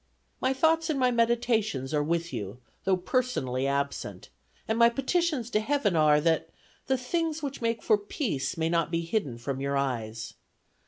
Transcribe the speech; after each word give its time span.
"My 0.41 0.51
thoughts 0.51 0.89
and 0.89 0.99
my 0.99 1.11
meditations 1.11 1.93
are 1.93 2.01
with 2.01 2.33
you, 2.33 2.59
though 2.85 2.97
personally 2.97 3.67
absent; 3.67 4.29
and 4.67 4.79
my 4.79 4.89
petitions 4.89 5.51
to 5.51 5.59
Heaven 5.59 5.95
are, 5.95 6.19
that 6.21 6.49
'the 6.87 6.97
things 6.97 7.43
which 7.43 7.61
make 7.61 7.83
for 7.83 7.99
peace 7.99 8.57
may 8.57 8.67
not 8.67 8.89
be 8.89 9.01
hidden 9.01 9.37
from 9.37 9.61
your 9.61 9.77
eyes.' 9.77 10.33